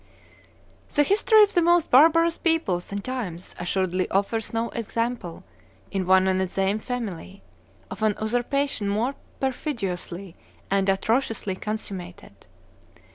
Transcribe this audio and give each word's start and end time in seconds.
160] 0.89 0.95
The 0.95 1.07
history 1.07 1.43
of 1.43 1.53
the 1.53 1.61
most 1.61 1.91
barbarous 1.91 2.35
peoples 2.39 2.91
and 2.91 3.03
times 3.05 3.53
assuredly 3.59 4.09
offers 4.09 4.51
no 4.51 4.69
example, 4.69 5.43
in 5.91 6.07
one 6.07 6.27
and 6.27 6.41
the 6.41 6.49
same 6.49 6.79
family, 6.79 7.43
of 7.91 8.01
an 8.01 8.15
usurpation 8.19 8.89
more 8.89 9.13
perfidiously 9.39 10.35
and 10.71 10.89
atrociously 10.89 11.53
consummated. 11.55 12.47